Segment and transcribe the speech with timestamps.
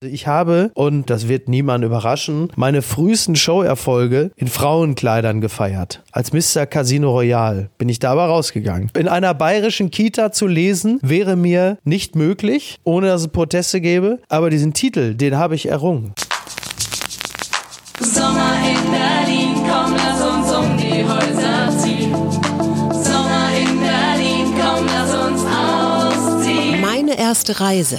[0.00, 6.04] Ich habe, und das wird niemand überraschen, meine frühesten Showerfolge in Frauenkleidern gefeiert.
[6.12, 6.66] Als Mr.
[6.66, 8.92] Casino Royale bin ich dabei rausgegangen.
[8.96, 14.20] In einer bayerischen Kita zu lesen, wäre mir nicht möglich, ohne dass es Proteste gäbe.
[14.28, 16.12] Aber diesen Titel, den habe ich errungen.
[17.98, 22.12] Sommer in Berlin, komm, lass uns um die Häuser ziehen.
[22.92, 26.80] Sommer in Berlin, komm, lass uns ausziehen.
[26.82, 27.98] Meine erste Reise.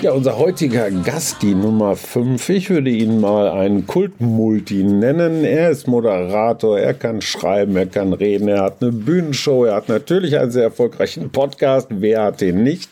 [0.00, 5.44] Ja, unser heutiger Gast, die Nummer 5, ich würde ihn mal einen Kultmulti nennen.
[5.44, 9.88] Er ist Moderator, er kann schreiben, er kann reden, er hat eine Bühnenshow, er hat
[9.88, 11.88] natürlich einen sehr erfolgreichen Podcast.
[11.90, 12.88] Wer hat den nicht?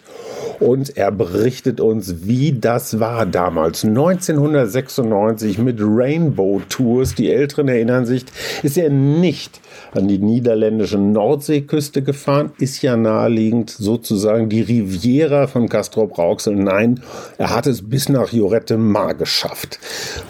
[0.61, 3.85] und er berichtet uns, wie das war damals.
[3.85, 7.15] 1996 mit Rainbow Tours.
[7.15, 8.25] Die Älteren erinnern sich,
[8.63, 9.61] ist er nicht
[9.93, 16.57] an die niederländische Nordseeküste gefahren, ist ja naheliegend sozusagen die Riviera von Castrop Rauxel.
[16.57, 16.96] Nein,
[17.39, 19.79] er hat es bis nach Jorette Mar geschafft.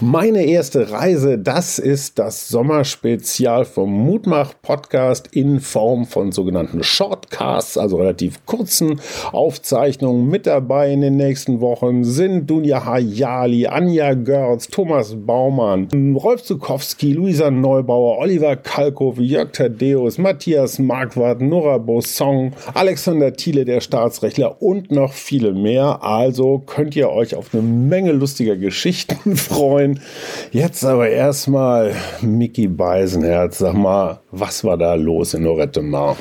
[0.01, 7.79] Meine erste Reise, das ist das Sommerspezial vom Mutmach Podcast in Form von sogenannten Shortcasts,
[7.79, 9.01] also relativ kurzen
[9.33, 10.29] Aufzeichnungen.
[10.29, 17.13] Mit dabei in den nächsten Wochen sind Dunja Hayali, Anja Görz, Thomas Baumann, Rolf Zukowski,
[17.13, 24.91] Luisa Neubauer, Oliver Kalkow, Jörg Thaddeus, Matthias Marquardt, Nora Bossong, Alexander Thiele, der Staatsrechtler und
[24.91, 26.03] noch viele mehr.
[26.03, 30.01] Also könnt ihr euch auf eine Menge lustiger Geschichten freuen.
[30.53, 33.59] Jetzt aber erstmal Mickey Beisenherz.
[33.59, 36.17] Sag mal, was war da los in Lorette Mar?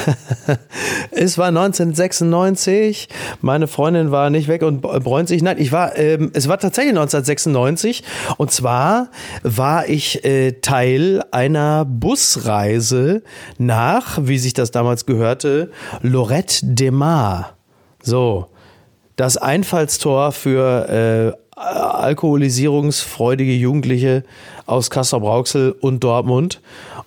[1.10, 3.08] es war 1996.
[3.40, 5.42] Meine Freundin war nicht weg und bräunt sich.
[5.42, 8.02] Nein, ich war, ähm, es war tatsächlich 1996.
[8.36, 9.10] Und zwar
[9.42, 13.22] war ich äh, Teil einer Busreise
[13.58, 17.56] nach, wie sich das damals gehörte, Lorette de Mar.
[18.02, 18.46] So.
[19.16, 24.24] Das Einfallstor für äh, alkoholisierungsfreudige Jugendliche
[24.66, 26.60] aus Kassel-Brauxel und Dortmund.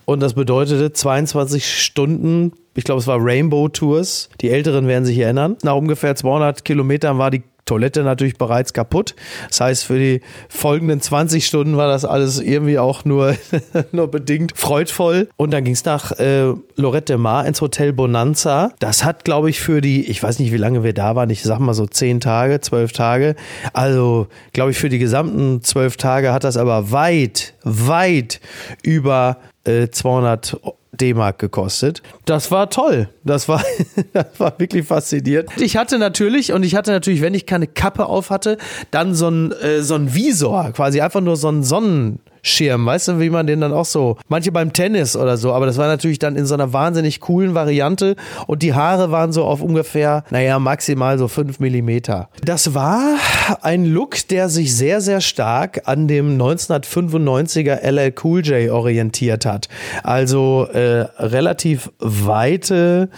[0.04, 4.28] Und das bedeutete 22 Stunden ich glaube, es war Rainbow Tours.
[4.42, 5.56] Die Älteren werden sich erinnern.
[5.62, 9.14] Nach ungefähr 200 Kilometern war die Toilette natürlich bereits kaputt.
[9.48, 13.36] Das heißt, für die folgenden 20 Stunden war das alles irgendwie auch nur,
[13.92, 15.28] nur bedingt freudvoll.
[15.36, 18.72] Und dann ging es nach äh, Lorette de Mar ins Hotel Bonanza.
[18.78, 21.42] Das hat, glaube ich, für die, ich weiß nicht, wie lange wir da waren, ich
[21.42, 23.36] sag mal so 10 Tage, 12 Tage.
[23.72, 28.40] Also, glaube ich, für die gesamten 12 Tage hat das aber weit, weit
[28.82, 30.56] über äh, 200
[30.96, 32.02] D-Mark gekostet.
[32.24, 33.08] Das war toll.
[33.24, 33.62] Das war,
[34.12, 35.50] das war wirklich faszinierend.
[35.60, 38.58] Ich hatte natürlich, und ich hatte natürlich, wenn ich keine Kappe auf hatte,
[38.90, 43.08] dann so ein, äh, so ein Visor, quasi einfach nur so ein Sonnen, Schirm, weißt
[43.08, 45.88] du, wie man den dann auch so, manche beim Tennis oder so, aber das war
[45.88, 48.14] natürlich dann in so einer wahnsinnig coolen Variante
[48.46, 52.28] und die Haare waren so auf ungefähr, naja, maximal so fünf Millimeter.
[52.44, 53.16] Das war
[53.62, 59.68] ein Look, der sich sehr, sehr stark an dem 1995er LL Cool J orientiert hat.
[60.04, 63.08] Also äh, relativ weite,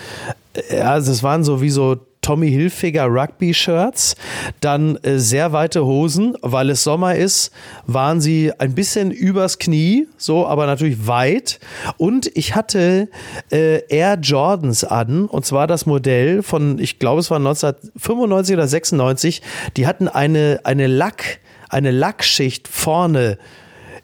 [0.55, 1.97] äh, also es waren so wie so
[2.29, 4.15] Tommy Hilfiger Rugby-Shirts,
[4.61, 7.53] dann äh, sehr weite Hosen, weil es Sommer ist,
[7.87, 11.59] waren sie ein bisschen übers Knie, so, aber natürlich weit.
[11.97, 13.09] Und ich hatte
[13.51, 18.69] äh, Air Jordans an, und zwar das Modell von, ich glaube, es war 1995 oder
[18.69, 19.41] 96.
[19.79, 21.39] Die hatten eine, eine Lack,
[21.71, 23.39] eine Lackschicht vorne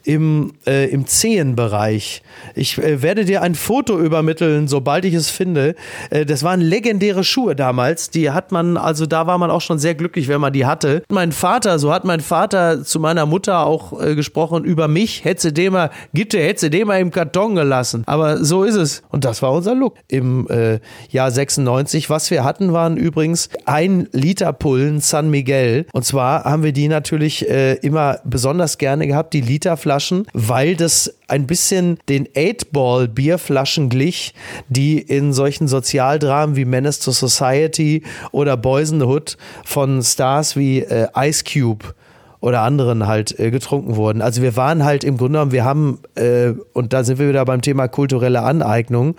[0.04, 2.22] im, äh, im Zehenbereich.
[2.54, 5.74] Ich äh, werde dir ein Foto übermitteln, sobald ich es finde.
[6.10, 8.10] Äh, das waren legendäre Schuhe damals.
[8.10, 11.02] Die hat man, also da war man auch schon sehr glücklich, wenn man die hatte.
[11.08, 15.24] Mein Vater, so hat mein Vater zu meiner Mutter auch äh, gesprochen über mich.
[15.24, 18.02] Hätte den mal, gibt hätte den mal im Karton gelassen.
[18.06, 19.02] Aber so ist es.
[19.08, 22.10] Und das war unser Look im äh, Jahr 96.
[22.10, 25.86] Was wir hatten, waren übrigens ein Liter Pullen San Miguel.
[25.92, 30.76] Und zwar haben wir die natürlich äh, immer besonders gerne gehabt, die Literflaschen Bierflaschen, weil
[30.76, 34.34] das ein bisschen den 8-Ball Bierflaschen glich,
[34.68, 38.02] die in solchen Sozialdramen wie Menace to Society
[38.32, 41.94] oder Boys in the Hood von Stars wie äh, Ice Cube
[42.40, 44.20] oder anderen halt äh, getrunken wurden.
[44.20, 47.44] Also wir waren halt im Grunde genommen, wir haben, äh, und da sind wir wieder
[47.44, 49.14] beim Thema kulturelle Aneignung,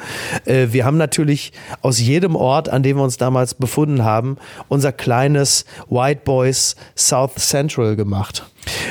[0.46, 1.52] äh, wir haben natürlich
[1.82, 4.38] aus jedem Ort, an dem wir uns damals befunden haben,
[4.68, 8.46] unser kleines White Boys South Central gemacht.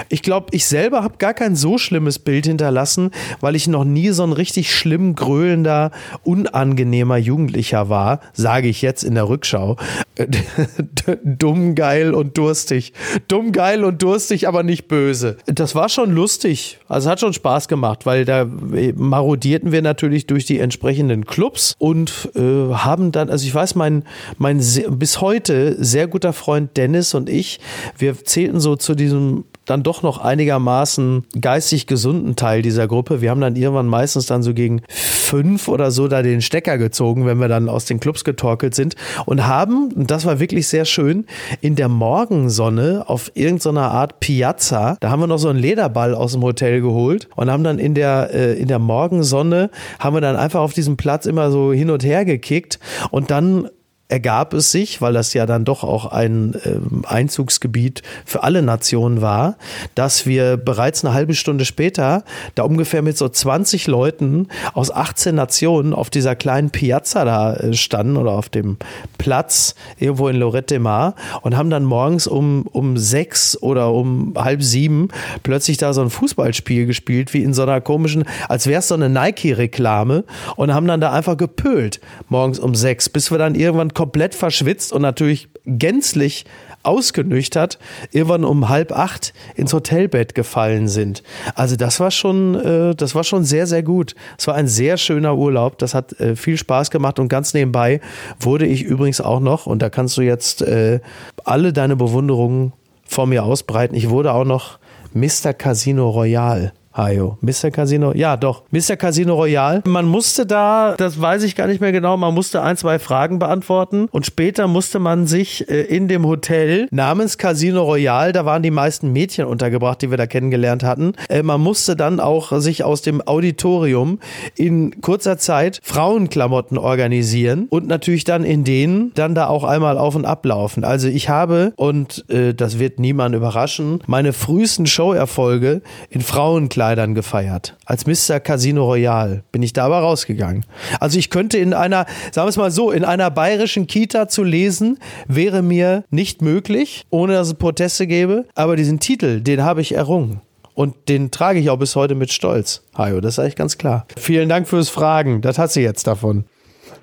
[0.08, 3.10] Ich glaube, ich selber habe gar kein so schlimmes Bild hinterlassen,
[3.40, 5.90] weil ich noch nie so ein richtig schlimm gröhlender,
[6.22, 9.76] unangenehmer Jugendlicher war, sage ich jetzt in der Rückschau.
[11.24, 12.92] Dumm, geil und durstig.
[13.28, 15.38] Dumm, geil und durstig, aber nicht böse.
[15.46, 16.78] Das war schon lustig.
[16.88, 18.46] Also hat schon Spaß gemacht, weil da
[18.94, 22.40] marodierten wir natürlich durch die entsprechenden Clubs und äh,
[22.74, 24.04] haben dann, also ich weiß, mein,
[24.38, 27.60] mein bis heute sehr guter Freund Dennis und ich,
[27.98, 33.20] wir zählten so zu diesem dann doch noch einigermaßen geistig gesunden Teil dieser Gruppe.
[33.20, 37.26] Wir haben dann irgendwann meistens dann so gegen fünf oder so da den Stecker gezogen,
[37.26, 38.94] wenn wir dann aus den Clubs getorkelt sind
[39.26, 41.26] und haben, und das war wirklich sehr schön,
[41.61, 46.32] in der Morgensonne auf irgendeiner Art Piazza, da haben wir noch so einen Lederball aus
[46.32, 50.37] dem Hotel geholt und haben dann in der, äh, in der Morgensonne, haben wir dann
[50.37, 52.78] einfach auf diesem Platz immer so hin und her gekickt
[53.10, 53.69] und dann
[54.08, 59.22] ergab es sich, weil das ja dann doch auch ein äh, Einzugsgebiet für alle Nationen
[59.22, 59.56] war,
[59.94, 62.22] dass wir bereits eine halbe Stunde später
[62.54, 67.72] da ungefähr mit so 20 Leuten aus 18 Nationen auf dieser kleinen Piazza da äh,
[67.72, 68.76] standen oder auf dem
[69.16, 74.34] Platz irgendwo in Lorette de Mar und haben dann morgens um, um sechs oder um
[74.36, 75.08] halb sieben
[75.42, 78.94] plötzlich da so ein Fußballspiel gespielt, wie in so einer komischen, als wäre es so
[78.94, 80.24] eine Nike-Reklame
[80.56, 84.93] und haben dann da einfach gepölt morgens um sechs, bis wir dann irgendwann komplett verschwitzt
[84.93, 86.44] und natürlich gänzlich
[86.82, 87.79] ausgenüchtert
[88.12, 91.23] irgendwann um halb acht ins Hotelbett gefallen sind.
[91.55, 94.14] Also das war schon, äh, das war schon sehr, sehr gut.
[94.38, 95.79] Es war ein sehr schöner Urlaub.
[95.79, 98.00] Das hat äh, viel Spaß gemacht und ganz nebenbei
[98.38, 101.00] wurde ich übrigens auch noch, und da kannst du jetzt äh,
[101.44, 102.73] alle deine Bewunderungen
[103.06, 104.79] vor mir ausbreiten, ich wurde auch noch
[105.12, 105.55] Mr.
[105.55, 106.73] Casino Royale.
[106.94, 107.38] Hajo.
[107.41, 107.70] Mr.
[107.73, 108.62] Casino, ja doch.
[108.70, 108.96] Mr.
[108.96, 109.82] Casino Royal.
[109.85, 113.41] Man musste da, das weiß ich gar nicht mehr genau, man musste ein, zwei Fragen
[113.41, 118.62] beantworten und später musste man sich äh, in dem Hotel namens Casino Royal, da waren
[118.62, 122.85] die meisten Mädchen untergebracht, die wir da kennengelernt hatten, äh, man musste dann auch sich
[122.85, 124.20] aus dem Auditorium
[124.55, 130.14] in kurzer Zeit Frauenklamotten organisieren und natürlich dann in denen dann da auch einmal auf
[130.14, 130.85] und ablaufen.
[130.85, 137.14] Also ich habe, und äh, das wird niemand überraschen, meine frühesten Showerfolge in Frauenklamotten Kleidern
[137.14, 137.76] gefeiert.
[137.86, 138.40] Als Mr.
[138.40, 140.66] Casino Royal bin ich da aber rausgegangen.
[141.00, 144.42] Also ich könnte in einer, sagen wir es mal so, in einer bayerischen Kita zu
[144.42, 148.44] lesen, wäre mir nicht möglich, ohne dass es Proteste gäbe.
[148.54, 150.42] Aber diesen Titel, den habe ich errungen.
[150.75, 152.82] Und den trage ich auch bis heute mit Stolz.
[152.98, 154.06] Hajo, das ist eigentlich ganz klar.
[154.19, 155.40] Vielen Dank fürs Fragen.
[155.40, 156.44] Das hat sie jetzt davon.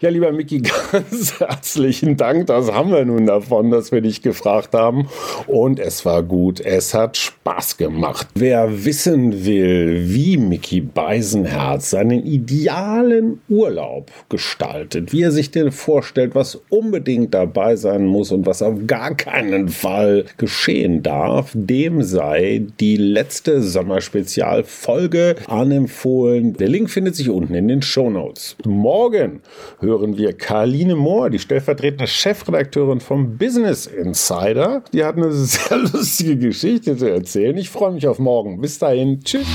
[0.01, 2.47] Ja, lieber Micky, ganz herzlichen Dank.
[2.47, 5.07] Das haben wir nun davon, dass wir dich gefragt haben.
[5.45, 6.59] Und es war gut.
[6.59, 8.27] Es hat Spaß gemacht.
[8.33, 16.33] Wer wissen will, wie Micky Beisenherz seinen idealen Urlaub gestaltet, wie er sich den vorstellt,
[16.33, 22.65] was unbedingt dabei sein muss und was auf gar keinen Fall geschehen darf, dem sei
[22.79, 26.53] die letzte Sommerspezialfolge anempfohlen.
[26.53, 28.55] Der Link findet sich unten in den Show Notes.
[28.65, 29.41] Morgen
[29.79, 34.83] hören wir Karline Mohr, die stellvertretende Chefredakteurin vom Business Insider.
[34.93, 37.57] Die hat eine sehr lustige Geschichte zu erzählen.
[37.57, 38.61] Ich freue mich auf morgen.
[38.61, 39.21] Bis dahin.
[39.21, 39.47] Tschüss.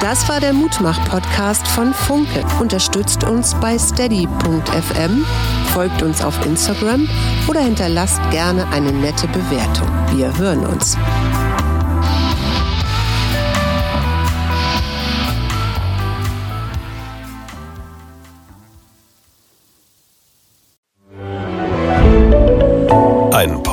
[0.00, 2.44] Das war der Mutmach-Podcast von Funke.
[2.60, 5.24] Unterstützt uns bei steady.fm,
[5.72, 7.08] folgt uns auf Instagram
[7.48, 9.88] oder hinterlasst gerne eine nette Bewertung.
[10.14, 10.96] Wir hören uns.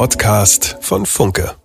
[0.02, 1.61] Podcast von Funke.